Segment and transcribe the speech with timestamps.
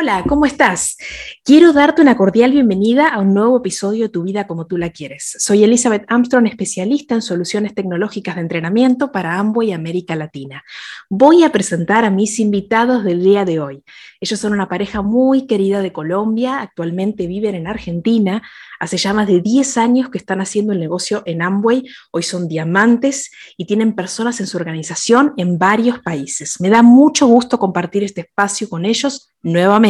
[0.00, 0.96] Hola, ¿cómo estás?
[1.44, 4.88] Quiero darte una cordial bienvenida a un nuevo episodio de Tu vida como tú la
[4.88, 5.36] quieres.
[5.38, 10.64] Soy Elizabeth Armstrong, especialista en soluciones tecnológicas de entrenamiento para Amway América Latina.
[11.10, 13.84] Voy a presentar a mis invitados del día de hoy.
[14.20, 18.42] Ellos son una pareja muy querida de Colombia, actualmente viven en Argentina,
[18.80, 22.48] Hace ya más de 10 años que están haciendo el negocio en Amway, hoy son
[22.48, 26.58] diamantes y tienen personas en su organización en varios países.
[26.62, 29.89] Me da mucho gusto compartir este espacio con ellos nuevamente.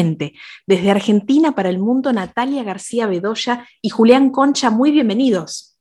[0.66, 5.78] Desde Argentina para el mundo, Natalia García Bedoya y Julián Concha, muy bienvenidos.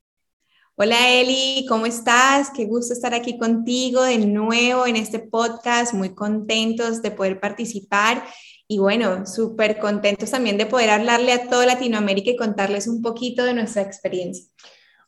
[0.75, 2.51] Hola Eli, ¿cómo estás?
[2.53, 8.25] Qué gusto estar aquí contigo de nuevo en este podcast, muy contentos de poder participar
[8.67, 13.45] y bueno, súper contentos también de poder hablarle a toda Latinoamérica y contarles un poquito
[13.45, 14.51] de nuestra experiencia.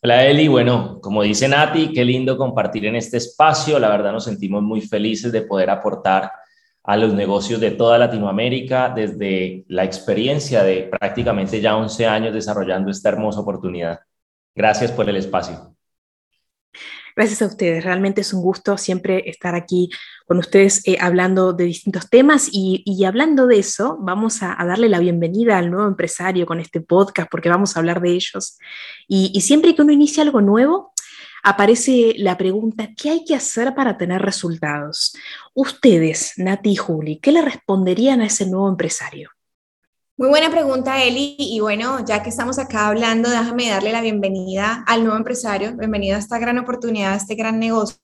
[0.01, 3.77] Hola Eli, bueno, como dice Nati, qué lindo compartir en este espacio.
[3.77, 6.31] La verdad nos sentimos muy felices de poder aportar
[6.83, 12.89] a los negocios de toda Latinoamérica desde la experiencia de prácticamente ya 11 años desarrollando
[12.89, 13.99] esta hermosa oportunidad.
[14.55, 15.75] Gracias por el espacio.
[17.15, 19.89] Gracias a ustedes, realmente es un gusto siempre estar aquí
[20.25, 24.99] con ustedes eh, hablando de distintos temas y, hablando de eso, vamos a, darle la
[24.99, 28.57] bienvenida al nuevo empresario con este podcast porque vamos a hablar de ellos.
[29.09, 30.93] Y, y siempre que uno inicia algo nuevo,
[31.43, 35.15] aparece la pregunta, ¿qué hay que hacer para tener resultados?
[35.53, 39.29] Ustedes, Nati y Juli, ¿qué le responderían a ese nuevo empresario?
[40.17, 41.35] Muy buena pregunta, Eli.
[41.39, 45.75] Y bueno, ya que estamos acá hablando, déjame darle la bienvenida al nuevo empresario.
[45.75, 47.97] Bienvenido a esta gran oportunidad, a este gran negocio.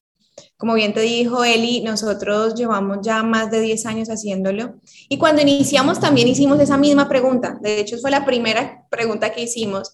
[0.58, 4.80] Como bien te dijo Eli, nosotros llevamos ya más de 10 años haciéndolo.
[5.10, 7.60] Y cuando iniciamos también hicimos esa misma pregunta.
[7.62, 9.94] De hecho, fue la primera pregunta que hicimos.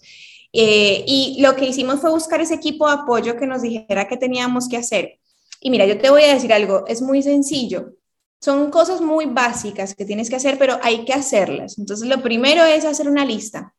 [0.56, 4.18] Eh, y lo que hicimos fue buscar ese equipo de apoyo que nos dijera qué
[4.18, 5.20] teníamos que hacer.
[5.60, 7.96] Y mira, yo te voy a decir algo, es muy sencillo.
[8.40, 11.80] Son cosas muy básicas que tienes que hacer, pero hay que hacerlas.
[11.80, 13.74] Entonces, lo primero es hacer una lista.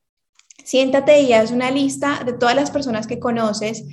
[0.65, 3.84] Siéntate y haz una lista de todas las personas que conoces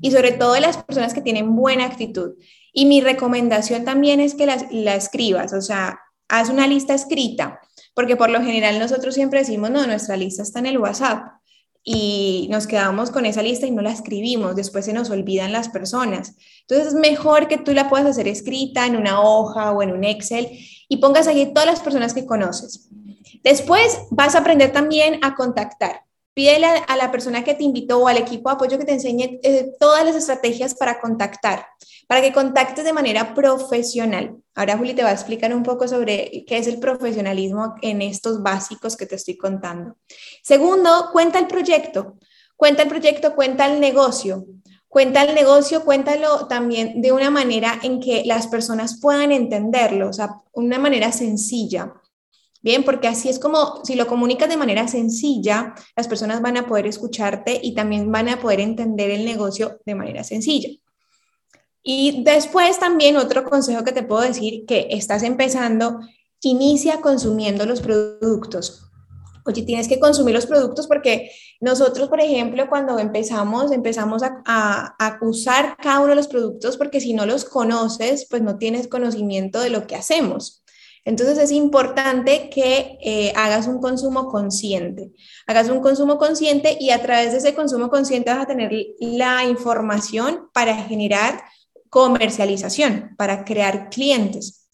[0.00, 2.34] y sobre todo de las personas que tienen buena actitud.
[2.72, 5.98] Y mi recomendación también es que la, la escribas, o sea,
[6.28, 7.60] haz una lista escrita,
[7.94, 11.37] porque por lo general nosotros siempre decimos, no, nuestra lista está en el WhatsApp
[11.84, 15.68] y nos quedamos con esa lista y no la escribimos, después se nos olvidan las
[15.68, 16.34] personas.
[16.62, 20.04] Entonces es mejor que tú la puedas hacer escrita en una hoja o en un
[20.04, 20.48] Excel
[20.88, 22.88] y pongas allí todas las personas que conoces.
[23.42, 26.07] Después vas a aprender también a contactar.
[26.38, 29.40] Pídele a, la persona que te invitó o al equipo de apoyo que te enseñe
[29.42, 31.66] eh, todas las estrategias para contactar,
[32.06, 34.36] para que contactes de manera profesional.
[34.54, 38.40] Ahora Juli te va a explicar un poco sobre qué es el profesionalismo en estos
[38.40, 39.96] básicos que te estoy contando.
[40.44, 42.18] Segundo, cuenta el proyecto.
[42.54, 44.46] Cuenta el proyecto, cuenta el negocio.
[44.86, 50.12] Cuenta el negocio, cuéntalo también de una manera en que las personas puedan entenderlo, o
[50.12, 51.94] sea, una manera sencilla.
[52.68, 56.66] Bien, porque así es como si lo comunicas de manera sencilla, las personas van a
[56.66, 60.68] poder escucharte y también van a poder entender el negocio de manera sencilla.
[61.82, 66.00] Y después también otro consejo que te puedo decir que estás empezando,
[66.42, 68.84] inicia consumiendo los productos.
[69.46, 71.30] Oye, tienes que consumir los productos porque
[71.62, 77.00] nosotros, por ejemplo, cuando empezamos, empezamos a, a, usar cada uno de los productos porque
[77.00, 80.57] si no los conoces, pues no tienes conocimiento de lo que hacemos.
[81.08, 85.10] Entonces es importante que eh, hagas un consumo consciente,
[85.46, 88.70] hagas un consumo consciente y a través de ese consumo consciente vas a tener
[89.00, 91.42] la información para generar
[91.88, 94.68] comercialización, para crear clientes.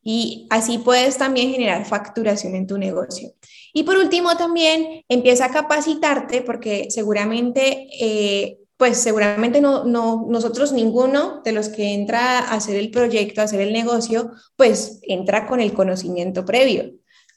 [0.00, 3.32] Y así puedes también generar facturación en tu negocio.
[3.74, 10.72] Y por último, también empieza a capacitarte porque seguramente eh, pues seguramente no, no, nosotros
[10.72, 15.46] ninguno de los que entra a hacer el proyecto, a hacer el negocio, pues entra
[15.46, 16.94] con el conocimiento previo.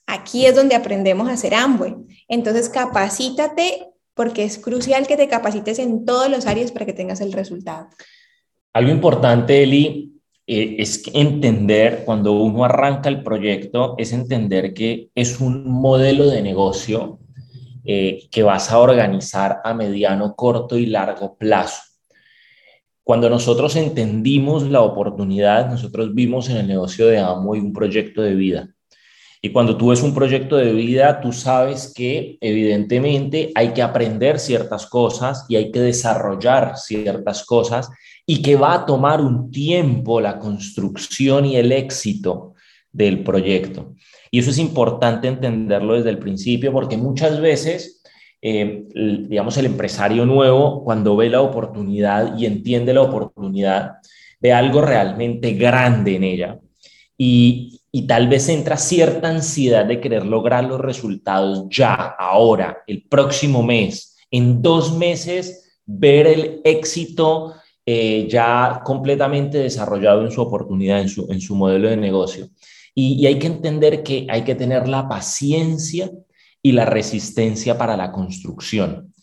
[0.07, 1.95] Aquí es donde aprendemos a hacer Amway.
[2.29, 7.19] Entonces, capacítate porque es crucial que te capacites en todos los áreas para que tengas
[7.19, 7.89] el resultado.
[8.71, 10.13] Algo importante, Eli,
[10.47, 16.41] eh, es entender cuando uno arranca el proyecto, es entender que es un modelo de
[16.41, 17.19] negocio
[17.85, 21.81] eh, que vas a organizar a mediano, corto y largo plazo.
[23.03, 28.21] Cuando nosotros entendimos la oportunidad, nosotros vimos en el negocio de Amo y un proyecto
[28.21, 28.69] de vida.
[29.41, 34.39] Y cuando tú ves un proyecto de vida, tú sabes que evidentemente hay que aprender
[34.39, 37.89] ciertas cosas y hay que desarrollar ciertas cosas
[38.25, 42.53] y que va a tomar un tiempo la construcción y el éxito
[42.89, 43.95] del proyecto.
[44.33, 48.01] Y eso es importante entenderlo desde el principio porque muchas veces,
[48.41, 48.83] eh,
[49.29, 53.91] digamos, el empresario nuevo, cuando ve la oportunidad y entiende la oportunidad,
[54.39, 56.59] ve algo realmente grande en ella.
[57.15, 63.61] Y, tal vez entra cierta ansiedad de querer lograr los resultados ya, ahora, el próximo
[63.61, 67.53] mes, en dos meses, ver el éxito
[67.85, 72.49] eh, ya completamente desarrollado en su oportunidad, en su, en su modelo de negocio.
[72.95, 76.11] Y, hay que entender que hay que tener la paciencia
[76.61, 79.13] y la resistencia para la construcción.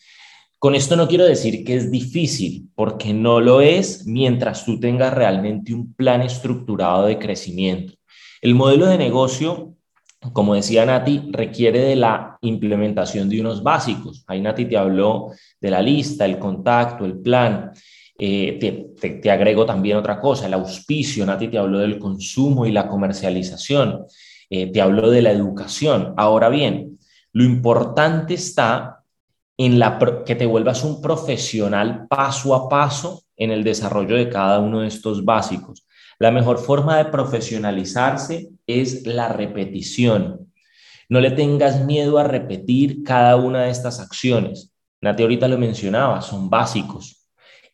[0.58, 5.14] Con esto no quiero decir que es difícil, porque no lo es mientras tú tengas
[5.14, 7.94] realmente un plan estructurado de crecimiento.
[8.43, 9.75] El modelo de negocio,
[10.32, 14.22] como decía Nati, requiere de la implementación de unos básicos.
[14.26, 17.72] Ahí Nati te habló de la lista, el contacto, el plan.
[18.22, 21.25] Eh, te, agrego también otra cosa, el auspicio.
[21.25, 24.05] Nati te habló del consumo y la comercialización.
[24.50, 26.12] Eh, te habló de la educación.
[26.19, 26.99] Ahora bien,
[27.32, 29.05] lo importante está
[29.56, 34.58] en la que te vuelvas un profesional paso a paso en el desarrollo de cada
[34.58, 35.87] uno de estos básicos.
[36.19, 40.52] La mejor forma de profesionalizarse es la repetición.
[41.08, 44.75] No le tengas miedo a repetir cada una de estas acciones.
[45.00, 47.19] Nati ahorita lo mencionaba, son básicos.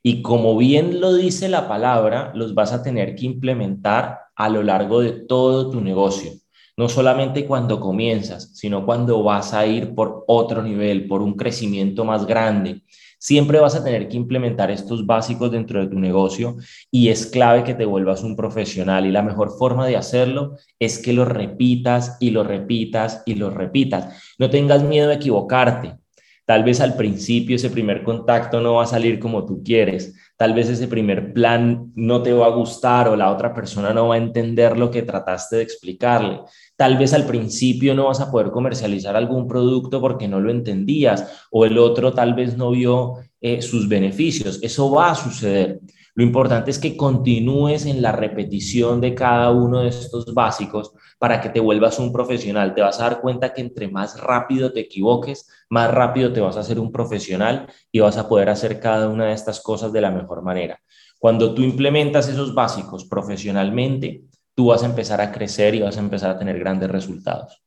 [0.08, 4.62] Y como bien lo dice la palabra, los vas a tener que implementar a lo
[4.62, 6.30] largo de todo tu negocio.
[6.76, 12.04] No solamente cuando comienzas, sino cuando vas a ir por otro nivel, por un crecimiento
[12.04, 12.82] más grande,
[13.18, 16.58] Siempre vas a tener que implementar estos básicos dentro de tu negocio
[16.90, 20.98] y es clave que te vuelvas un profesional y la mejor forma de hacerlo es
[20.98, 24.34] que lo repitas y lo repitas y lo repitas.
[24.38, 25.96] No tengas miedo de equivocarte.
[26.46, 30.14] Tal vez al principio ese primer contacto no va a salir como tú quieres.
[30.36, 34.08] Tal vez ese primer plan no te va a gustar o la otra persona no
[34.08, 36.42] va a entender lo que trataste de explicarle.
[36.76, 41.48] Tal vez al principio no vas a poder comercializar algún producto porque no lo entendías
[41.50, 44.60] o el otro tal vez no vio eh, sus beneficios.
[44.62, 45.80] Eso va a suceder.
[46.16, 51.42] Lo importante es que continúes en la repetición de cada uno de estos básicos para
[51.42, 52.74] que te vuelvas un profesional.
[52.74, 56.56] Te vas a dar cuenta que entre más rápido te equivoques, más rápido te vas
[56.56, 60.00] a hacer un profesional y vas a poder hacer cada una de estas cosas de
[60.00, 60.80] la mejor manera.
[61.18, 64.24] Cuando tú implementas esos básicos profesionalmente,
[64.54, 67.62] tú vas a empezar a crecer y vas a empezar a tener grandes resultados.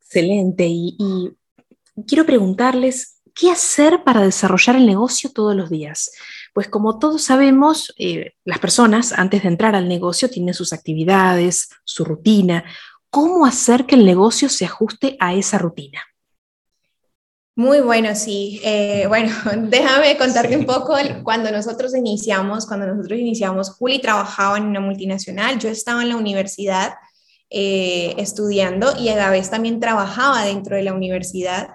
[0.00, 0.66] Excelente.
[0.68, 0.98] Y,
[2.06, 6.10] quiero preguntarles, ¿qué hacer para desarrollar el negocio todos los días?
[6.52, 11.68] Pues como todos sabemos, eh, las personas antes de entrar al negocio tienen sus actividades,
[11.84, 12.64] su rutina.
[13.10, 16.00] ¿Cómo hacer que el negocio se ajuste a esa rutina?
[17.54, 18.60] Muy bueno, sí.
[18.64, 19.32] Eh, bueno,
[19.68, 20.94] déjame contarte un poco.
[21.22, 26.16] Cuando nosotros iniciamos, cuando nosotros iniciamos, Juli trabajaba en una multinacional, yo estaba en la
[26.16, 26.94] universidad
[27.50, 31.68] eh, estudiando y a la vez también trabajaba dentro de la universidad.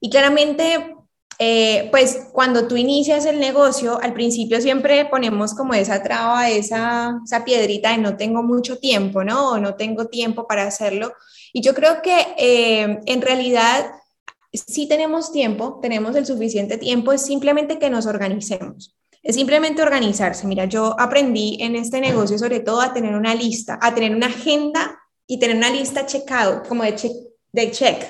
[0.00, 0.96] Y claramente,
[1.40, 7.20] eh, pues cuando tú inicias el negocio, al principio siempre ponemos como esa traba, esa,
[7.44, 9.52] piedrita de no tengo mucho tiempo, ¿no?
[9.52, 11.14] O no tengo tiempo para hacerlo.
[11.52, 13.90] Y yo creo que en realidad
[14.52, 18.96] si tenemos tiempo, tenemos el suficiente tiempo, es simplemente que nos organicemos.
[19.22, 20.46] Es simplemente organizarse.
[20.46, 24.26] Mira, yo aprendí en este negocio sobre todo a tener una lista, a tener una
[24.26, 27.12] agenda y tener una lista checado, como de check,
[27.52, 28.02] de check.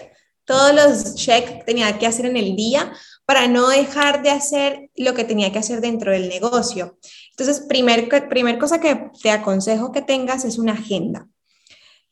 [0.44, 2.92] Todos los check tenía que hacer en el día
[3.30, 6.98] para no dejar de hacer lo que tenía que hacer dentro del negocio.
[7.30, 11.28] Entonces, primer, primer cosa que te aconsejo que tengas es una agenda.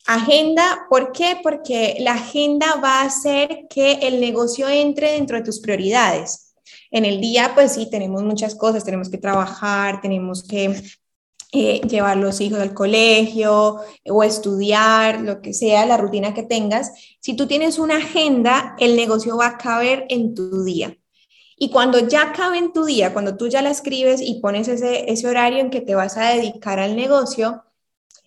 [0.07, 1.37] Agenda, ¿por qué?
[1.43, 6.55] Porque la agenda va a hacer que el negocio entre dentro de tus prioridades.
[6.93, 10.81] En el día, pues sí, tenemos muchas cosas, tenemos que trabajar, tenemos que
[11.51, 16.93] eh, llevar los hijos al colegio o estudiar, lo que sea, la rutina que tengas.
[17.19, 20.97] Si tú tienes una agenda, el negocio va a caber en tu día.
[21.59, 25.11] Y cuando ya cabe en tu día, cuando tú ya la escribes y pones ese,
[25.11, 27.65] ese horario en que te vas a dedicar al negocio,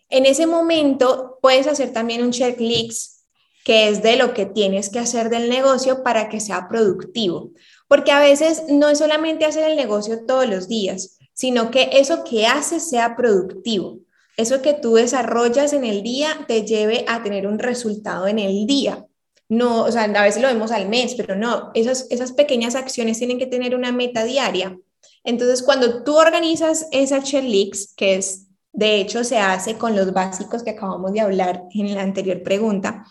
[0.10, 3.22] en ese momento puedes hacer también un checklist
[3.64, 7.52] que es de lo que tienes que hacer del negocio para que sea productivo.
[7.88, 12.24] Porque a veces no es solamente hacer el negocio todos los días, sino que eso
[12.24, 14.00] que haces sea productivo.
[14.38, 18.66] Eso que tú desarrollas en el día te lleve a tener un resultado en el
[18.66, 19.06] día.
[19.52, 23.18] No, o sea, a veces lo vemos al mes, pero no, esas, esas pequeñas acciones
[23.18, 24.78] tienen que tener una meta diaria.
[25.26, 30.64] Entonces, cuando tú organizas esa checklist, que es De hecho, se hace con los básicos
[30.64, 33.06] que acabamos de hablar en la anterior pregunta.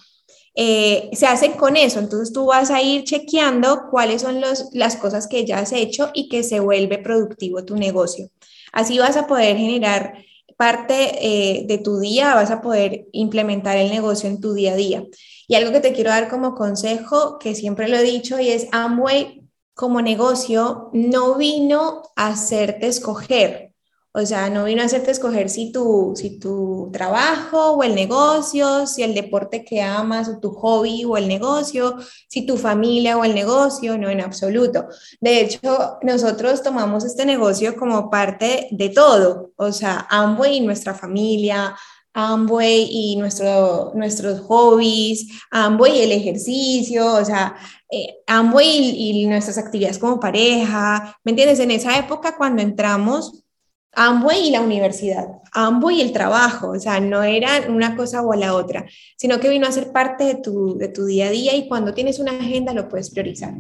[0.55, 1.99] Eh, se hace con eso.
[2.01, 4.41] Entonces tú vas a ir chequeando cuáles son
[4.73, 8.31] las cosas que ya has hecho y que se vuelve productivo tu negocio.
[8.73, 10.15] Así vas a poder generar
[10.61, 14.77] parte eh, de tu día, vas a poder implementar el negocio en tu día a
[14.77, 15.05] día.
[15.49, 18.67] Y algo que te quiero dar como consejo, que siempre lo he dicho, y es
[18.71, 19.41] Amway
[19.73, 23.70] como negocio no vino a hacerte escoger,
[24.13, 28.87] o sea, no vino a hacerte escoger si tu, si tu trabajo o el negocio,
[28.89, 31.97] si el deporte que amas o tu hobby o el negocio,
[32.29, 34.87] si tu familia o el negocio, no en absoluto.
[35.21, 40.93] De hecho, nosotros tomamos este negocio como parte de todo, o sea, Amway y nuestra
[40.93, 41.77] familia,
[42.13, 47.55] Amway y nuestro, nuestros hobbies, Amway y el ejercicio, o sea,
[47.89, 51.61] eh, Amway y, y nuestras actividades como pareja, ¿me entiendes?
[51.61, 53.45] En esa época cuando entramos
[53.93, 58.33] Amway y la universidad, Amway y el trabajo, o sea, no era una cosa o
[58.35, 61.57] la otra, sino que vino a ser parte de tu, de tu día a día
[61.57, 63.55] y cuando tienes una agenda lo puedes priorizar.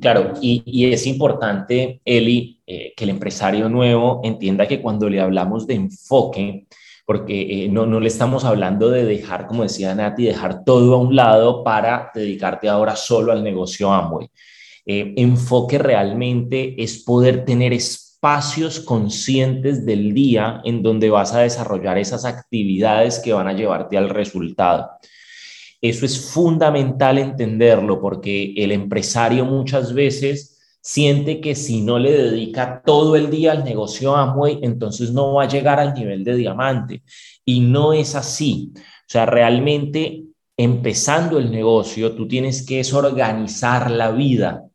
[0.00, 5.20] Claro, y, y es importante, Eli, eh, que el empresario nuevo entienda que cuando le
[5.20, 6.66] hablamos de enfoque,
[7.06, 10.98] porque eh, no, no le estamos hablando de dejar, como decía Nati, dejar todo a
[10.98, 14.28] un lado para dedicarte ahora solo al negocio Amway.
[14.86, 21.40] Eh, enfoque realmente es poder tener espacio espacios conscientes del día en donde vas a
[21.40, 24.90] desarrollar esas actividades que van a llevarte al resultado.
[25.80, 32.82] Eso es fundamental entenderlo porque el empresario muchas veces siente que si no le dedica
[32.84, 37.02] todo el día al negocio Amway, entonces no va a llegar al nivel de diamante.
[37.46, 38.74] Y no es así.
[38.76, 40.24] O sea, realmente
[40.58, 44.66] empezando el negocio, tú tienes que organizar la vida,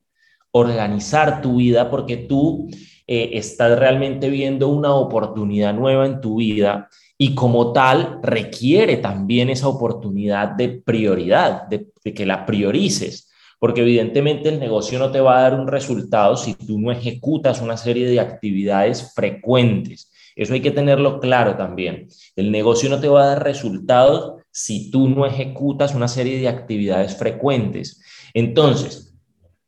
[0.50, 2.68] organizar tu vida porque tú
[3.08, 9.50] eh, estás realmente viendo una oportunidad nueva en tu vida y como tal requiere también
[9.50, 15.38] esa oportunidad de prioridad, de, que la priorices, porque evidentemente el negocio no te va
[15.38, 20.12] a dar un resultado si tú no ejecutas una serie de actividades frecuentes.
[20.36, 22.08] Eso hay que tenerlo claro también.
[22.36, 26.50] El negocio no te va a dar resultados si tú no ejecutas una serie de
[26.50, 28.02] actividades frecuentes.
[28.34, 29.16] Entonces,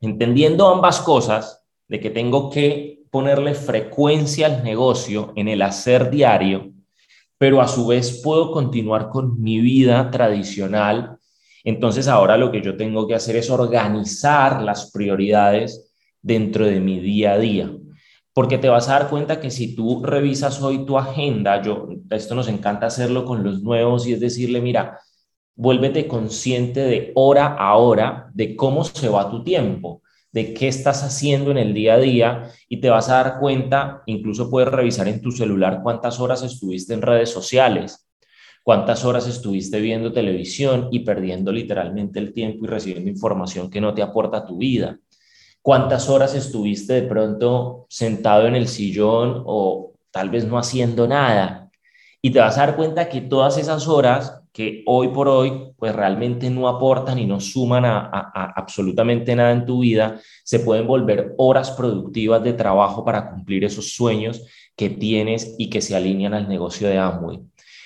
[0.02, 6.72] entendiendo ambas cosas, de que tengo que ponerle frecuencia al negocio en el hacer diario,
[7.40, 11.18] pero a su vez puedo continuar con mi vida tradicional.
[11.64, 17.00] Entonces ahora lo que yo tengo que hacer es organizar las prioridades dentro de mi
[17.00, 17.72] día a día.
[18.34, 22.36] Porque te vas a dar cuenta que si tú revisas hoy tu agenda, yo, esto
[22.36, 25.00] nos encanta hacerlo con los nuevos y es decirle, mira,
[25.56, 31.04] vuélvete consciente de hora a hora de cómo se va tu tiempo de qué estás
[31.04, 35.08] haciendo en el día a día y te vas a dar cuenta, incluso puedes revisar
[35.08, 38.08] en tu celular cuántas horas estuviste en redes sociales,
[38.64, 43.94] cuántas horas estuviste viendo televisión y perdiendo literalmente el tiempo y recibiendo información que no
[43.94, 45.00] te aporta tu vida.
[45.62, 51.70] ¿Cuántas horas estuviste de pronto sentado en el sillón o tal vez no haciendo nada?
[52.22, 55.96] Y te vas a dar cuenta que todas esas horas que hoy por hoy pues
[55.96, 58.10] realmente no aportan y no suman a,
[58.56, 63.94] absolutamente nada en tu vida, se pueden volver horas productivas de trabajo para cumplir esos
[63.94, 67.40] sueños que tienes y que se alinean al negocio de Amway.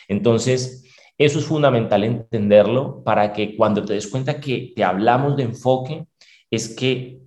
[0.07, 0.85] Entonces,
[1.17, 6.05] eso es fundamental entenderlo para que cuando te des cuenta que te hablamos de enfoque,
[6.49, 7.19] es que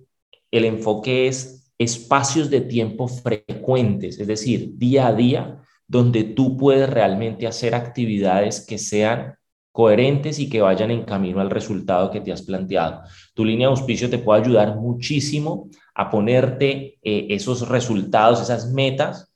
[0.49, 6.89] el enfoque es espacios de tiempo frecuentes, es decir, día a día, donde tú puedes
[6.89, 9.35] realmente hacer actividades que sean
[9.71, 13.01] coherentes y que vayan en camino al resultado que te has planteado.
[13.33, 19.33] Tu línea de auspicio te puede ayudar muchísimo a ponerte eh, esos resultados, esas metas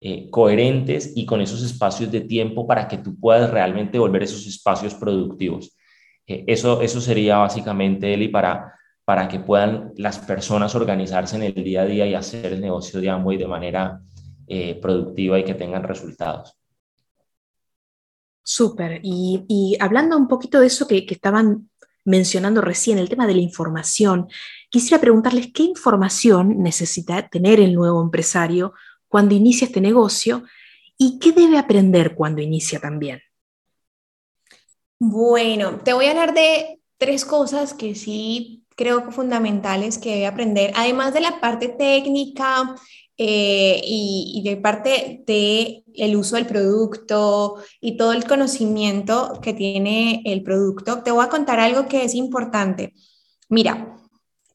[0.00, 4.46] eh, coherentes y con esos espacios de tiempo para que tú puedas realmente volver esos
[4.46, 5.76] espacios productivos.
[6.26, 8.72] Eh, eso, eso sería básicamente, Eli, para,
[9.04, 13.00] para que puedan las personas organizarse en el día a día y hacer el negocio
[13.00, 14.00] de Amway de manera
[14.54, 16.54] eh, productiva y que tengan resultados.
[18.42, 19.00] Súper.
[19.02, 21.70] Y, hablando un poquito de eso que, estaban
[22.04, 24.28] mencionando recién, el tema de la información,
[24.68, 28.74] quisiera preguntarles qué información necesita tener el nuevo empresario
[29.08, 30.44] cuando inicia este negocio
[30.98, 33.22] y qué debe aprender cuando inicia también.
[34.98, 40.26] Bueno, te voy a hablar de tres cosas que sí creo que fundamentales que debe
[40.26, 42.74] aprender, además de la parte técnica
[43.24, 50.22] eh, y, de parte de el uso del producto y todo el conocimiento que tiene
[50.24, 52.94] el producto, te voy a contar algo que es importante.
[53.48, 53.96] Mira,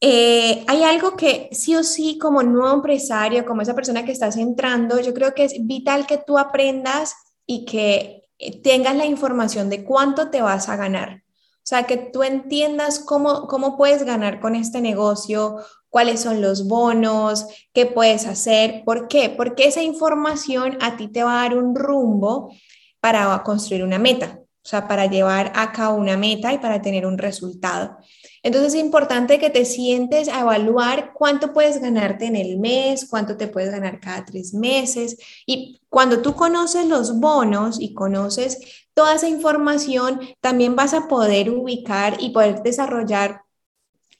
[0.02, 4.36] eh, hay algo que sí o sí como nuevo empresario, como esa persona que estás
[4.36, 7.14] entrando, yo creo que es vital que tú aprendas
[7.46, 8.28] y que
[8.62, 11.22] tengas la información de cuánto te vas a ganar.
[11.68, 15.58] O sea, que tú entiendas cómo, cómo puedes ganar con este negocio,
[15.90, 17.44] cuáles son los bonos,
[17.74, 18.84] qué puedes hacer.
[18.86, 19.28] ¿Por qué?
[19.28, 22.54] Porque esa información a ti te va a dar un rumbo
[23.00, 27.04] para construir una meta, o sea, para llevar a cabo una meta y para tener
[27.04, 27.98] un resultado.
[28.42, 33.36] Entonces es importante que te sientes a evaluar cuánto puedes ganarte en el mes, cuánto
[33.36, 35.16] te puedes ganar cada tres meses.
[35.46, 38.58] Y cuando tú conoces los bonos y conoces
[38.94, 43.42] toda esa información, también vas a poder ubicar y poder desarrollar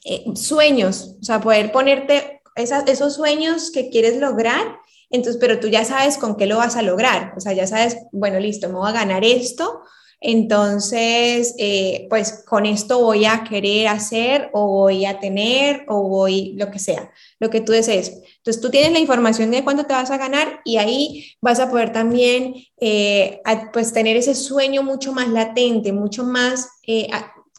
[0.05, 4.79] eh, sueños, o sea, poder ponerte esos sueños que quieres lograr.
[5.11, 7.33] Entonces, pero tú ya sabes con qué lo vas a lograr.
[7.37, 9.83] O sea, ya sabes, bueno, listo, me voy a ganar esto
[10.21, 16.55] entonces, eh, pues con esto voy a querer hacer o voy a tener o voy,
[16.57, 18.21] lo que sea, lo que tú desees.
[18.39, 21.71] Entonces, tú tienes la información de cuánto te vas a ganar y ahí vas a
[21.71, 23.41] poder también, eh,
[23.73, 26.69] pues, tener ese sueño mucho más latente, mucho más...
[26.87, 27.09] Eh,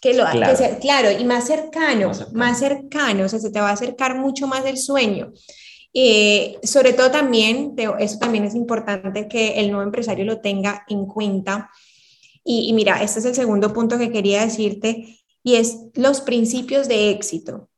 [0.01, 0.58] que lo claro.
[0.80, 4.66] claro y más cercano, más cercano, o sea, se te va a acercar mucho más
[4.66, 5.34] el sueño.
[6.63, 11.70] sobre todo también, eso también es importante que el nuevo empresario lo tenga en cuenta,
[12.43, 17.12] y, mira, este es el segundo punto que quería decirte y es los principios de
[17.12, 17.69] éxito.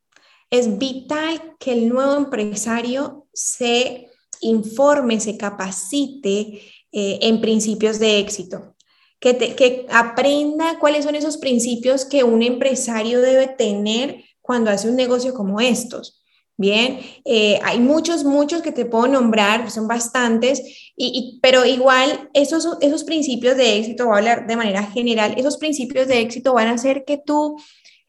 [0.50, 4.10] Es vital que el nuevo empresario se
[4.42, 8.76] informe, se capacite eh, en principios de éxito,
[9.20, 14.96] que, que aprenda cuáles son esos principios que un empresario debe tener cuando hace un
[14.96, 16.21] negocio como estos.
[16.62, 20.62] Bien, eh, hay muchos, muchos que te puedo nombrar, son bastantes,
[20.96, 25.58] y, pero igual esos, esos principios de éxito, voy a hablar de manera general, esos
[25.58, 27.58] principios de éxito van a hacer que tú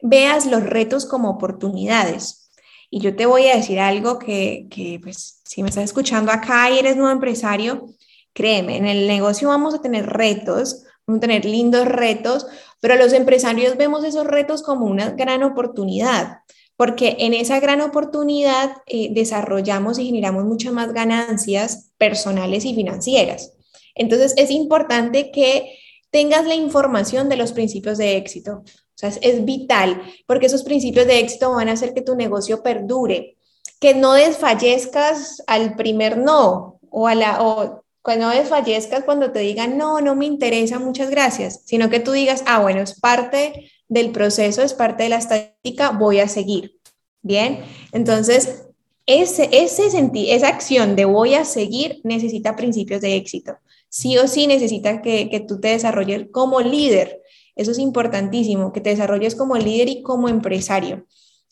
[0.03, 2.51] veas los retos como oportunidades.
[2.91, 6.69] Y yo te voy a decir algo que, que pues, si me estás escuchando acá
[6.69, 7.87] y eres nuevo empresario,
[8.33, 12.45] créeme, en el negocio vamos a tener retos, vamos a tener lindos retos,
[12.81, 16.43] pero los empresarios vemos esos retos como una gran oportunidad
[16.75, 23.53] porque en esa gran oportunidad eh, desarrollamos y generamos muchas más ganancias personales y financieras.
[23.95, 25.77] Entonces es importante que
[26.09, 28.63] tengas la información de los principios de éxito.
[28.65, 32.61] O sea, es, vital porque esos principios de éxito van a hacer que tu negocio
[32.61, 33.37] perdure,
[33.79, 39.77] que no desfallezcas al primer no o a la o cuando desfallezcas cuando te digan
[39.77, 44.11] no, no me interesa, muchas gracias, sino que tú digas, ah, bueno, es parte del
[44.11, 46.79] proceso, es parte de la estadística, voy a seguir.
[47.21, 47.59] Bien,
[47.93, 48.65] entonces
[49.05, 53.57] ese, ese esa acción de voy a seguir necesita principios de éxito.
[53.89, 57.21] Sí o sí necesita que, que tú te desarrolles como líder.
[57.55, 61.05] Eso es importantísimo, que te desarrolles como líder y como empresario.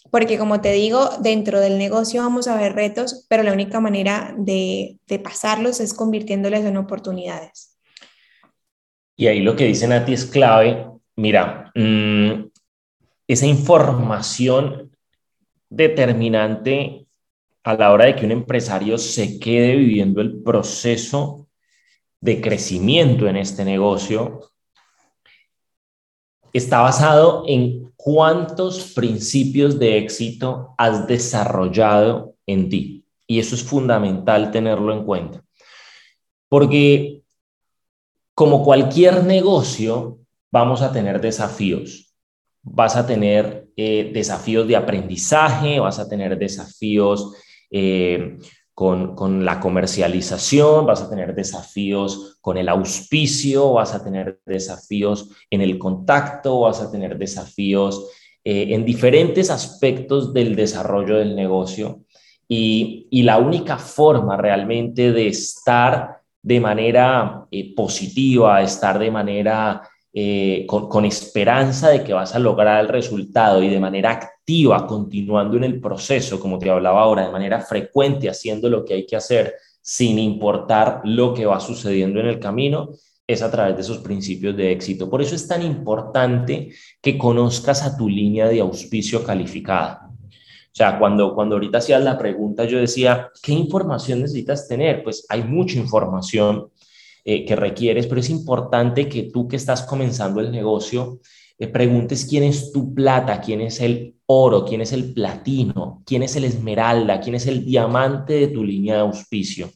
[0.10, 4.34] Porque como te digo, dentro del negocio vamos a ver retos, pero la única manera
[4.38, 7.78] de, de pasarlos es convirtiéndoles en oportunidades.
[9.16, 10.91] Y ahí lo que dicen a ti es clave
[11.22, 12.50] Mira, mm,
[13.28, 14.90] esa información
[15.70, 17.06] determinante
[17.64, 21.48] a la hora de que un empresario se quede viviendo el proceso
[22.22, 24.50] de crecimiento en este negocio
[26.54, 33.06] está basado en cuántos principios de éxito has desarrollado en ti.
[33.28, 35.44] Y eso es fundamental tenerlo en cuenta.
[36.50, 37.22] Porque
[38.34, 40.18] como cualquier negocio,
[40.52, 42.14] vamos a tener desafíos.
[42.64, 47.34] Vas a tener eh, desafíos de aprendizaje, vas a tener desafíos
[47.72, 48.38] eh,
[48.74, 55.30] con, con, la comercialización, vas a tener desafíos con el auspicio, vas a tener desafíos
[55.50, 58.10] en el contacto, vas a tener desafíos
[58.44, 62.02] eh, en diferentes aspectos del desarrollo del negocio.
[62.48, 69.82] Y, y, la única forma realmente de estar de manera positiva, estar de manera
[70.14, 75.56] eh, con, esperanza de que vas a lograr el resultado y de manera activa, continuando
[75.56, 79.16] en el proceso, como te hablaba ahora, de manera frecuente, haciendo lo que hay que
[79.16, 82.90] hacer sin importar lo que va sucediendo en el camino,
[83.26, 85.10] es a través de esos principios de éxito.
[85.10, 90.10] Por eso es tan importante que conozcas a tu línea de auspicio calificada.
[90.10, 95.04] O sea, cuando, cuando ahorita hacías la pregunta, yo decía, ¿qué información necesitas tener?
[95.04, 96.70] Pues hay mucha información
[97.24, 101.20] eh, que requieres, pero es importante que tú que estás comenzando el negocio,
[101.60, 106.24] eh, preguntes quién es tu plata, quién es el oro, quién es el platino, quién
[106.24, 109.70] es el esmeralda, quién es el diamante de tu línea de auspicio,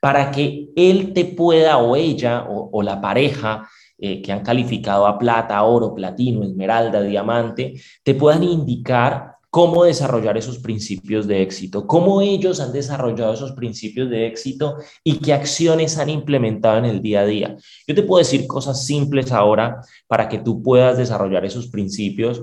[0.00, 5.18] para que él te pueda o ella o, la pareja eh, que han calificado a
[5.18, 12.20] plata, oro, platino, esmeralda, diamante, te puedan indicar cómo desarrollar esos principios de éxito, cómo
[12.20, 17.20] ellos han desarrollado esos principios de éxito y qué acciones han implementado en el día
[17.20, 17.56] a día.
[17.86, 22.42] Yo te puedo decir cosas simples ahora para que tú puedas desarrollar esos principios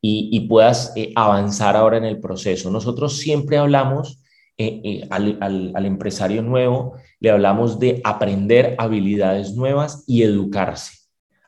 [0.00, 2.72] y, puedas eh, avanzar ahora en el proceso.
[2.72, 4.20] Nosotros siempre hablamos
[4.58, 10.98] eh, eh, al, al empresario nuevo, le hablamos de aprender habilidades nuevas y educarse.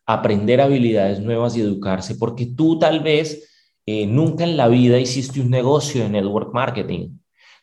[0.06, 3.42] Aprender habilidades nuevas y educarse, porque tú tal vez
[3.86, 7.18] eh, nunca en la vida hiciste un negocio de network marketing.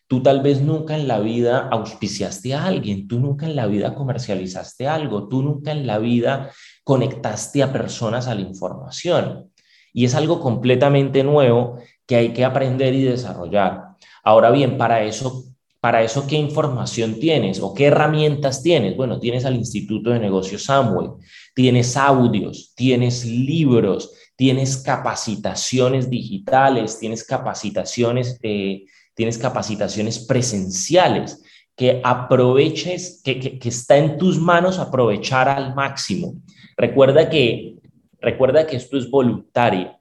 [0.07, 3.93] Tú tal vez nunca en la vida auspiciaste a alguien, tú nunca en la vida
[3.93, 6.51] comercializaste algo, tú nunca en la vida
[6.83, 9.51] conectaste a personas a la información.
[9.91, 13.81] Y es algo completamente nuevo que hay que aprender y desarrollar.
[14.23, 15.43] Ahora bien, para eso,
[15.79, 18.95] para eso ¿qué información tienes o qué herramientas tienes?
[18.95, 21.09] Bueno, tienes al Instituto de Negocios Samway,
[21.53, 31.41] tienes audios, tienes libros, tienes capacitaciones digitales, tienes capacitaciones, eh, tienes capacitaciones presenciales,
[31.75, 36.35] que aproveches, que, está en tus manos aprovechar al máximo.
[36.77, 37.75] Recuerda que,
[38.19, 39.99] recuerda que esto es voluntario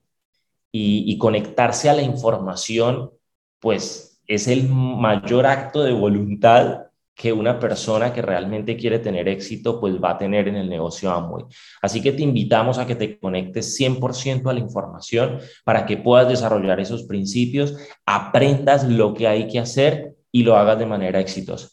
[0.70, 3.10] y conectarse a la información,
[3.58, 9.80] pues es el mayor acto de voluntad que una persona que realmente quiere tener éxito,
[9.80, 11.44] pues va a tener en el negocio Amway.
[11.80, 16.28] Así que te invitamos a que te conectes 100% a la información para que puedas
[16.28, 21.68] desarrollar esos principios, aprendas lo que hay que hacer y lo hagas de manera exitosa.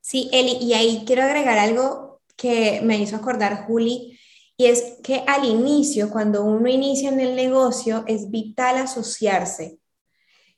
[0.00, 4.18] Sí, Eli, y ahí quiero agregar algo que me hizo acordar Juli,
[4.56, 9.79] y es que al inicio, cuando uno inicia en el negocio, es vital asociarse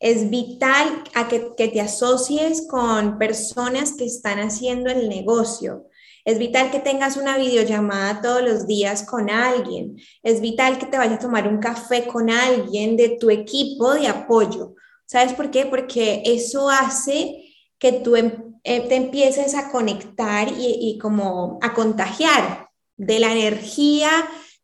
[0.02, 5.86] es vital a que, te asocies con personas que están haciendo el negocio.
[6.24, 9.96] Es vital que tengas una videollamada todos los días con alguien.
[10.24, 14.08] Es vital que te vayas a tomar un café con alguien de tu equipo de
[14.08, 14.74] apoyo.
[15.06, 15.66] ¿Sabes por qué?
[15.66, 17.44] Porque eso hace
[17.78, 23.30] que tú em, eh, te empieces a conectar y, y como a contagiar de la
[23.30, 24.10] energía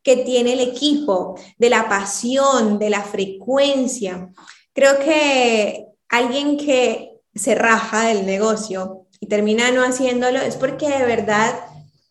[0.02, 4.32] que tiene el equipo, de la pasión, de la frecuencia.
[4.78, 11.04] Creo que alguien que se raja del negocio y termina no haciéndolo es porque de
[11.04, 11.52] verdad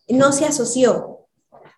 [0.06, 1.28] no se asoció.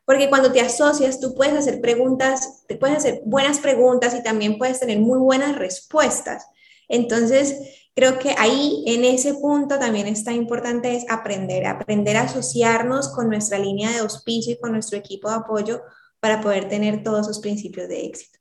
[0.05, 4.59] Porque cuando te asocias, tú puedes hacer preguntas, te puedes hacer buenas preguntas y también
[4.59, 6.45] puedes tener muy buenas respuestas.
[6.89, 7.55] Entonces,
[7.95, 13.29] creo que ahí, en ese punto, también está importante es aprender, aprender a asociarnos con
[13.29, 15.83] nuestra línea de auspicio y con nuestro equipo de apoyo
[16.19, 18.40] para poder tener todos esos principios de éxito.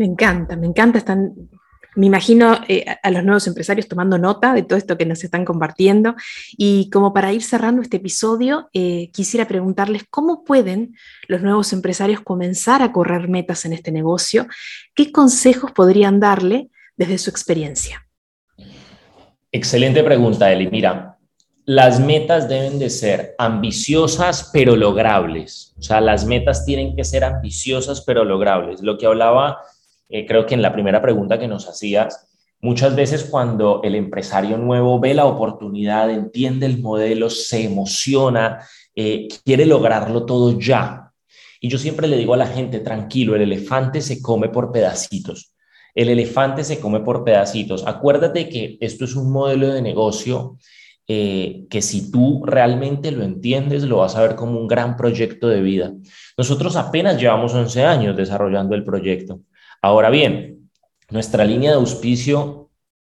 [0.00, 0.96] Me encanta, me encanta.
[0.96, 1.34] Están,
[1.94, 5.44] me imagino eh, a los nuevos empresarios tomando nota de todo esto que nos están
[5.44, 6.14] compartiendo.
[6.56, 10.96] Y como para ir cerrando este episodio, eh, quisiera preguntarles cómo pueden
[11.28, 14.46] los nuevos empresarios comenzar a correr metas en este negocio.
[14.94, 18.08] ¿Qué consejos podrían darle desde su experiencia?
[19.52, 20.70] Excelente pregunta, Eli.
[20.70, 21.18] Mira,
[21.66, 25.74] las metas deben de ser ambiciosas pero logrables.
[25.78, 28.80] O sea, las metas tienen que ser ambiciosas pero logrables.
[28.80, 29.58] Lo que hablaba
[30.10, 32.28] eh, creo que en la primera pregunta que nos hacías,
[32.60, 39.28] muchas veces cuando el empresario nuevo ve la oportunidad, entiende el modelo, se emociona, eh,
[39.44, 41.12] quiere lograrlo todo ya.
[41.60, 45.54] Y yo siempre le digo a la gente, tranquilo, el elefante se come por pedacitos.
[45.94, 47.86] El elefante se come por pedacitos.
[47.86, 50.56] Acuérdate que esto es un modelo de negocio
[51.12, 55.48] eh, que si tú realmente lo entiendes, lo vas a ver como un gran proyecto
[55.48, 55.92] de vida.
[56.38, 59.40] Nosotros apenas llevamos 11 años desarrollando el proyecto.
[59.82, 60.70] Ahora bien,
[61.10, 62.60] nuestra línea de auspicio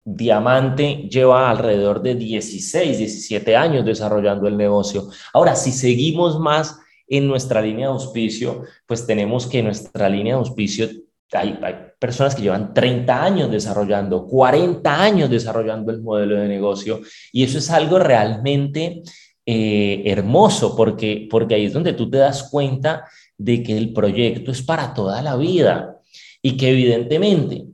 [0.05, 5.09] Diamante lleva alrededor de 16, 17 años desarrollando el negocio.
[5.33, 10.41] Ahora, si seguimos más en nuestra línea de auspicio, pues tenemos que nuestra línea de
[10.41, 10.89] auspicio,
[11.33, 11.59] hay,
[11.99, 17.59] personas que llevan 30 años desarrollando, 40 años desarrollando el modelo de negocio, y eso
[17.59, 19.03] es algo realmente
[19.45, 23.05] eh, hermoso, porque, porque ahí es donde tú te das cuenta
[23.37, 26.00] de que el proyecto es para toda la vida
[26.43, 27.67] y que evidentemente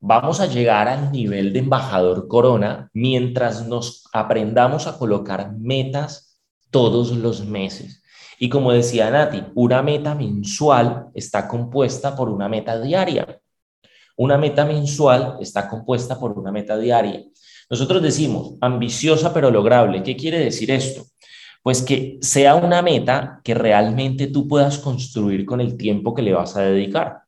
[0.00, 6.40] vamos a llegar al nivel de embajador corona mientras nos aprendamos a colocar metas
[6.70, 8.02] todos los meses.
[8.38, 13.40] Y como decía Nati, una meta mensual está compuesta por una meta diaria.
[14.16, 17.24] Una meta mensual está compuesta por una meta diaria.
[17.68, 20.02] Nosotros decimos ambiciosa pero lograble.
[20.02, 21.04] ¿Qué quiere decir esto?
[21.62, 26.32] Pues que sea una meta que realmente tú puedas construir con el tiempo que le
[26.32, 27.27] vas a dedicar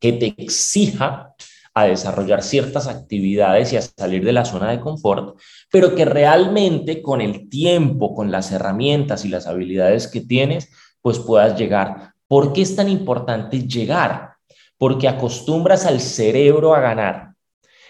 [0.00, 1.34] que te exija
[1.74, 5.38] a desarrollar ciertas actividades y a salir de la zona de confort,
[5.70, 11.20] pero que realmente con el tiempo, con las herramientas y las habilidades que tienes, pues
[11.20, 12.14] puedas llegar.
[12.26, 14.30] ¿Por qué es tan importante llegar?
[14.80, 17.34] porque acostumbras al cerebro a ganar.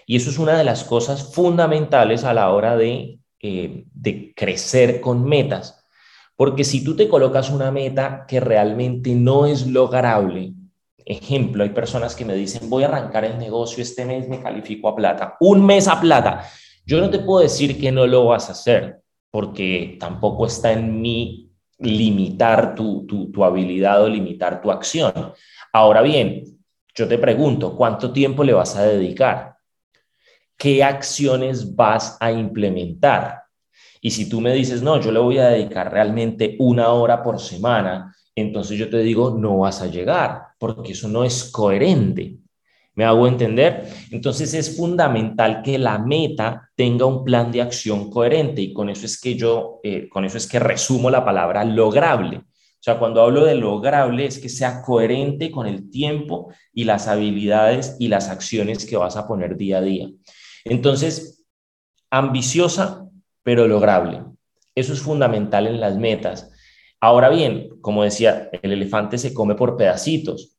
[0.07, 5.01] Y eso es una de las cosas fundamentales a la hora de, eh, de crecer
[5.01, 5.87] con metas.
[6.35, 10.55] Porque si tú te colocas una meta que realmente no es lograble,
[11.11, 14.89] ejemplo, hay personas que me dicen, voy a arrancar el negocio, este mes me califico
[14.89, 16.45] a plata, un mes a plata.
[16.87, 21.01] Yo no te puedo decir que no lo vas a hacer, porque tampoco está en
[21.01, 25.13] mí limitar tu, tu, tu habilidad o limitar tu acción.
[25.73, 26.45] Ahora bien,
[26.95, 29.57] yo te pregunto, ¿cuánto tiempo le vas a dedicar?
[30.57, 33.45] ¿Qué acciones vas a implementar?
[34.01, 37.39] Y si tú me dices, no, yo le voy a dedicar realmente una hora por
[37.39, 42.37] semana, entonces yo te digo, no vas a llegar, porque eso no es coherente.
[42.95, 43.89] ¿Me hago entender?
[44.11, 49.07] Entonces es fundamental que la meta tenga un plan de acción coherente y con eso
[49.07, 52.37] es que yo, eh, con eso es que resumo la palabra lograble.
[52.37, 57.09] O sea, cuando hablo de lograble es que sea coherente con el tiempo y las
[57.09, 60.11] habilidades y las acciones que vas a poner día a día.
[60.65, 61.47] Entonces,
[62.11, 63.07] ambiciosa,
[63.43, 64.25] pero lograble.
[64.75, 66.50] Eso es fundamental en las metas.
[67.01, 70.57] Ahora bien, como decía, el elefante se come por pedacitos.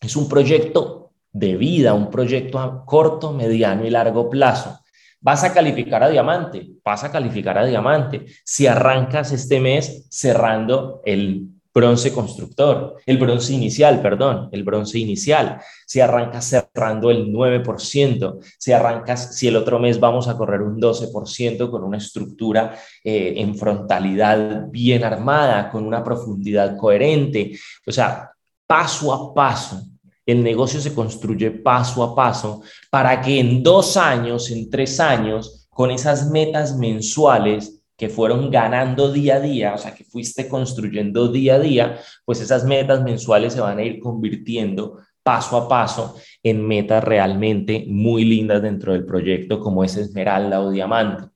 [0.00, 4.80] Es un proyecto de vida, un proyecto a corto, mediano y largo plazo.
[5.20, 11.02] Vas a calificar a diamante, vas a calificar a diamante si arrancas este mes cerrando
[11.04, 15.60] el bronce constructor, el bronce inicial, perdón, el bronce inicial.
[15.86, 20.80] Si arrancas cerrando el 9%, si arrancas, si el otro mes vamos a correr un
[20.80, 27.52] 12% con una estructura eh, en frontalidad bien armada, con una profundidad coherente,
[27.86, 28.30] o sea,
[28.66, 29.82] paso a paso
[30.30, 35.66] el negocio se construye paso a paso para que en dos años, en tres años,
[35.70, 41.28] con esas metas mensuales que fueron ganando día a día, o sea, que fuiste construyendo
[41.28, 46.16] día a día, pues esas metas mensuales se van a ir convirtiendo paso a paso
[46.42, 51.28] en metas realmente muy lindas dentro del proyecto, como es esmeralda o diamante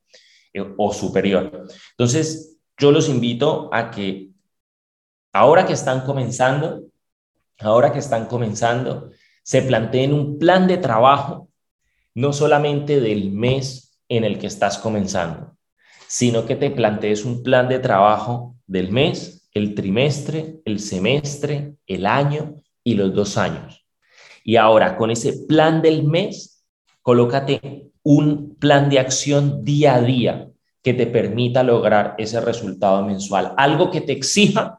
[0.54, 1.66] eh, o superior.
[1.90, 4.30] Entonces, yo los invito a que
[5.34, 6.84] ahora que están comenzando,
[7.60, 9.10] ahora que están comenzando,
[9.42, 11.50] se planteen un plan de trabajo,
[12.14, 15.53] no solamente del mes en el que estás comenzando,
[16.14, 22.06] sino que te plantees un plan de trabajo del mes, el trimestre, el semestre, el
[22.06, 23.84] año y los dos años.
[24.44, 26.64] Y ahora, con ese plan del mes,
[27.02, 30.50] colócate un plan de acción día a día
[30.84, 33.52] que te permita lograr ese resultado mensual.
[33.56, 34.78] Algo que te exija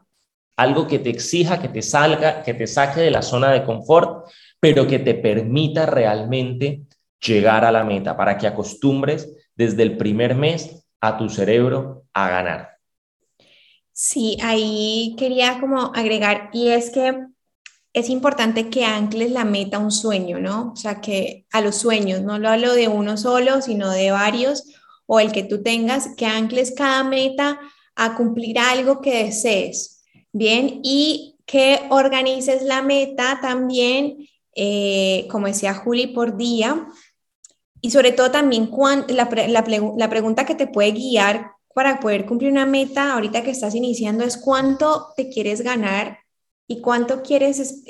[0.58, 4.26] algo que te exija, que te salga, que te saque de la zona de confort,
[4.58, 6.84] pero que te permita realmente
[7.20, 12.28] llegar a la meta para que acostumbres desde el primer mes a tu cerebro a
[12.28, 12.78] ganar.
[13.92, 17.26] Sí, ahí quería como agregar, y es que
[17.92, 20.72] es importante que ancles la meta a un sueño, ¿no?
[20.72, 24.64] O sea, que a los sueños, no lo hablo de uno solo, sino de varios,
[25.06, 27.58] o el que tú tengas, que ancles cada meta
[27.94, 29.96] a cumplir algo que desees,
[30.38, 36.84] Bien, y que organices la meta también, eh, como decía Juli, por día.
[37.86, 38.68] Y sobre todo también
[39.10, 39.30] la,
[39.96, 44.24] la pregunta que te puede guiar para poder cumplir una meta ahorita que estás iniciando
[44.24, 46.18] es cuánto te quieres ganar
[46.66, 47.84] y cuánto quieres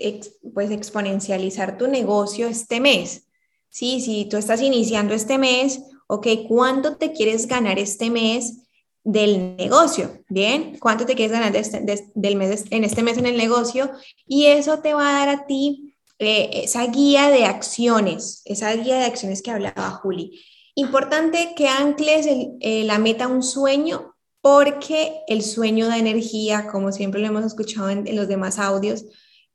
[0.52, 3.26] pues exponencializar tu negocio este mes.
[3.70, 8.64] Sí, si tú estás iniciando este mes, ok, ¿cuánto te quieres ganar este mes?
[9.02, 10.78] del negocio, ¿bien?
[10.80, 11.80] ¿Cuánto te quieres ganar este,
[12.16, 13.92] del mes, en este mes en el negocio?
[14.26, 15.85] Y eso te va a dar a ti
[16.18, 20.42] eh, esa guía de acciones, esa guía de acciones que hablaba Juli.
[20.74, 26.92] Importante que ancles eh, la meta a un sueño porque el sueño da energía, como
[26.92, 29.04] siempre lo hemos escuchado en, los demás audios,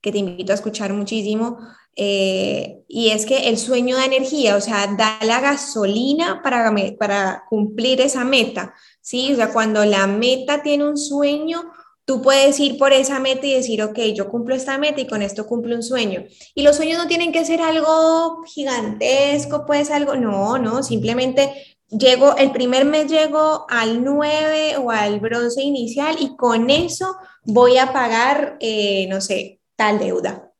[0.02, 1.60] que te invito a escuchar muchísimo,
[1.96, 7.44] eh, y es que el sueño da energía, o sea, da la gasolina para, para
[7.50, 8.74] cumplir esa meta.
[9.02, 9.32] ¿sí?
[9.34, 11.72] O sea, cuando la meta tiene un sueño,
[12.12, 15.22] tú puedes ir por esa meta y decir, ok, yo cumplo esta meta y con
[15.22, 16.26] esto cumplo un sueño.
[16.54, 22.36] Y los sueños no tienen que ser algo gigantesco, pues algo, no, no, simplemente llego,
[22.36, 27.94] el primer mes llego al 9 o al bronce inicial y con eso voy a
[27.94, 30.52] pagar, eh, no sé, tal deuda.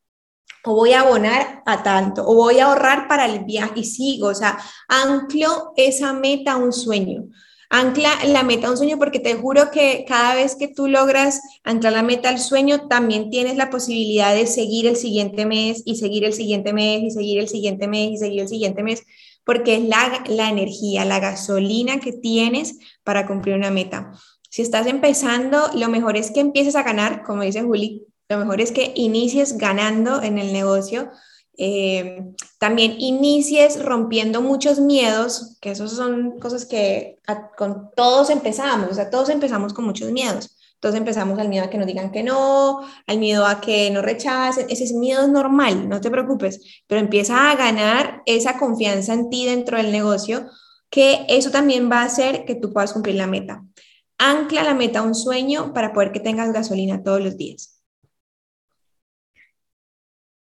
[0.64, 4.28] O voy a abonar a tanto, o voy a ahorrar para el viaje y sigo,
[4.28, 7.26] o sea, anclo esa meta a un sueño.
[7.74, 11.40] Ancla la meta a un sueño porque te juro que cada vez que tú logras
[11.64, 15.96] anclar la meta al sueño, también tienes la posibilidad de seguir el siguiente mes y
[15.96, 19.04] seguir el siguiente mes y seguir el siguiente mes y seguir el siguiente mes,
[19.46, 24.12] porque es la, la energía, la gasolina que tienes para cumplir una meta.
[24.50, 28.60] Si estás empezando, lo mejor es que empieces a ganar, como dice Juli, lo mejor
[28.60, 31.10] es que inicies ganando en el negocio
[31.58, 37.20] Eh, también inicies rompiendo muchos miedos, que esos son cosas que
[37.58, 40.58] con todos empezamos, o sea, todos empezamos con muchos miedos.
[40.76, 44.04] Entonces empezamos al miedo a que nos digan que no, al miedo a que nos
[44.04, 44.66] rechacen.
[44.70, 49.46] Ese miedo es normal, no te preocupes, pero empieza a ganar esa confianza en ti
[49.46, 50.48] dentro del negocio,
[50.90, 53.64] que eso también va a hacer que tú puedas cumplir la meta.
[54.18, 57.71] Ancla la meta a un sueño para poder que tengas gasolina todos los días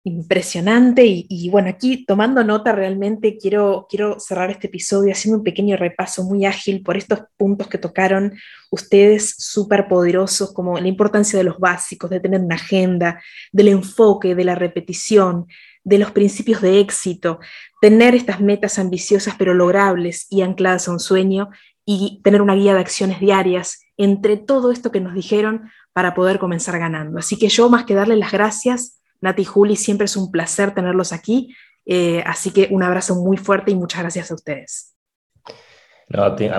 [0.09, 5.77] impresionante y, bueno, aquí tomando nota realmente quiero, quiero cerrar este episodio haciendo un pequeño
[5.77, 8.35] repaso muy ágil por estos puntos que tocaron
[8.71, 14.35] ustedes súper poderosos, como la importancia de los básicos, de tener una agenda, del enfoque,
[14.35, 15.47] de la repetición,
[15.85, 17.39] de los principios de éxito,
[17.81, 21.51] tener estas metas ambiciosas pero logrables y ancladas a un sueño
[21.87, 26.39] y tener una guía de acciones diarias entre todo esto que nos dijeron para poder
[26.39, 27.19] comenzar ganando.
[27.19, 30.75] Así que yo más que darle las gracias, Nati y Juli, siempre es un placer
[30.75, 31.55] tenerlos aquí.
[31.87, 34.95] Eh, así que un abrazo muy fuerte y muchas gracias a ustedes.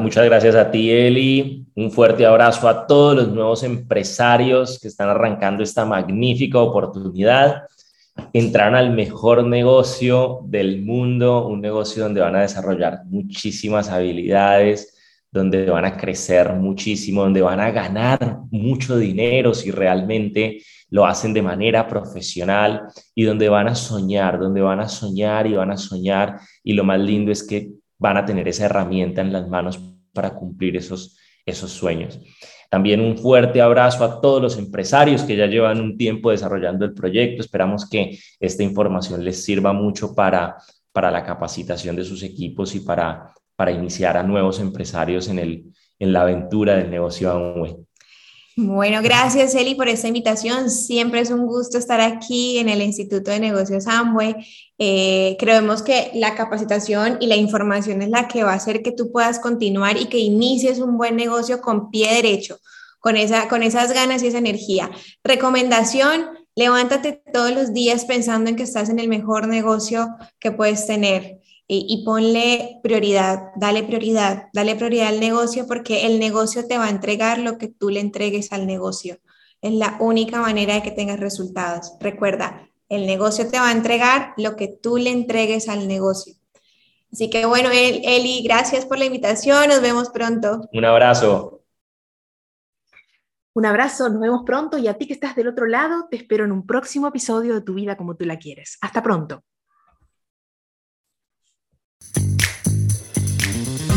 [0.01, 1.67] muchas gracias a ti, Eli.
[1.75, 7.63] Un fuerte abrazo a todos los nuevos empresarios que están arrancando esta magnífica oportunidad.
[8.33, 14.98] Entraron al mejor negocio del mundo, un negocio donde van a desarrollar muchísimas habilidades,
[15.31, 21.33] donde van a crecer muchísimo, donde van a ganar mucho dinero si realmente lo hacen
[21.33, 25.77] de manera profesional y donde van a soñar, donde van a soñar y van a
[25.77, 26.39] soñar.
[26.63, 29.79] Y lo más lindo es que van a tener esa herramienta en las manos
[30.13, 32.19] para cumplir esos, esos sueños.
[32.69, 36.93] También un fuerte abrazo a todos los empresarios que ya llevan un tiempo desarrollando el
[36.93, 37.41] proyecto.
[37.41, 40.57] Esperamos que esta información les sirva mucho para,
[40.91, 45.65] para la capacitación de sus equipos y para para iniciar a nuevos empresarios en, el,
[45.99, 47.75] en la aventura del negocio Amway.
[48.55, 50.69] Bueno, gracias Eli por esta invitación.
[50.69, 54.33] Siempre es un gusto estar aquí en el Instituto de Negocios Amway.
[54.77, 58.93] Eh, creemos que la capacitación y la información es la que va a hacer que
[58.93, 62.59] tú puedas continuar y que inicies un buen negocio con pie derecho,
[62.99, 64.89] con, esa, con esas ganas y esa energía.
[65.21, 70.07] Recomendación, levántate todos los días pensando en que estás en el mejor negocio
[70.39, 76.67] que puedes tener y, ponle prioridad, dale prioridad, dale prioridad al negocio porque el negocio
[76.67, 79.19] te va a entregar lo que tú le entregues al negocio.
[79.61, 81.93] Es la única manera de que tengas resultados.
[81.99, 86.33] Recuerda, el negocio te va a entregar lo que tú le entregues al negocio.
[87.13, 89.69] Así que bueno, Eli, gracias por la invitación.
[89.69, 90.67] Nos vemos pronto.
[90.73, 91.61] Un abrazo.
[93.53, 96.45] Un abrazo, nos vemos pronto y a ti que estás del otro lado, te espero
[96.45, 98.79] en un próximo episodio de Tu vida como tú la quieres.
[98.81, 99.43] Hasta pronto.